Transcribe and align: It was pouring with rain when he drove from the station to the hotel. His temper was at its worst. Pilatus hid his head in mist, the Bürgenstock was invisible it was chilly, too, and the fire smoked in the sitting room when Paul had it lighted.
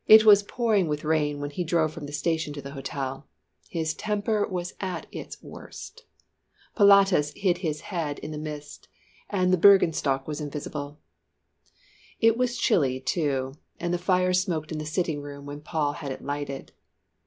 It 0.07 0.25
was 0.25 0.41
pouring 0.41 0.87
with 0.87 1.03
rain 1.03 1.39
when 1.39 1.51
he 1.51 1.63
drove 1.63 1.93
from 1.93 2.07
the 2.07 2.11
station 2.11 2.53
to 2.53 2.61
the 2.63 2.71
hotel. 2.71 3.27
His 3.69 3.93
temper 3.93 4.47
was 4.47 4.73
at 4.81 5.05
its 5.11 5.39
worst. 5.43 6.05
Pilatus 6.75 7.31
hid 7.35 7.59
his 7.59 7.81
head 7.81 8.17
in 8.17 8.31
mist, 8.41 8.87
the 9.31 9.59
Bürgenstock 9.59 10.25
was 10.25 10.41
invisible 10.41 10.97
it 12.19 12.35
was 12.35 12.57
chilly, 12.57 12.99
too, 12.99 13.53
and 13.79 13.93
the 13.93 13.99
fire 13.99 14.33
smoked 14.33 14.71
in 14.71 14.79
the 14.79 14.87
sitting 14.87 15.21
room 15.21 15.45
when 15.45 15.61
Paul 15.61 15.93
had 15.93 16.11
it 16.11 16.23
lighted. 16.23 16.71